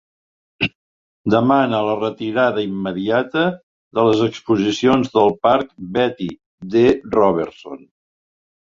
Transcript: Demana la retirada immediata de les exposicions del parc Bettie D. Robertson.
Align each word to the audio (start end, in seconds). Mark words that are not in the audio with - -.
Demana 1.33 1.81
la 1.87 1.97
retirada 1.99 2.63
immediata 2.69 3.45
de 3.99 4.09
les 4.09 4.25
exposicions 4.31 5.15
del 5.21 5.39
parc 5.49 5.73
Bettie 6.01 6.43
D. 6.77 6.91
Robertson. 7.17 7.83